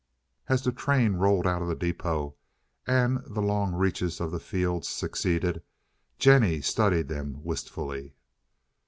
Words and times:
As 0.49 0.63
the 0.63 0.71
train 0.71 1.13
rolled 1.17 1.45
out 1.45 1.61
of 1.61 1.67
the 1.67 1.75
depôt 1.75 2.33
and 2.87 3.19
the 3.23 3.39
long 3.39 3.75
reaches 3.75 4.19
of 4.19 4.31
the 4.31 4.39
fields 4.39 4.87
succeeded 4.87 5.61
Jennie 6.17 6.59
studied 6.61 7.07
them 7.07 7.43
wistfully. 7.43 8.15